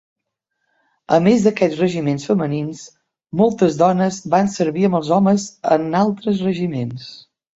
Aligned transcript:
A 1.17 1.19
més 1.25 1.43
d'aquests 1.47 1.81
regiments 1.81 2.23
femenins, 2.29 2.81
moltes 3.43 3.77
dones 3.83 4.19
van 4.37 4.51
servir 4.55 4.89
amb 4.89 4.99
els 5.01 5.13
homes 5.19 5.47
en 5.79 5.85
altres 6.03 6.41
regiments. 6.47 7.07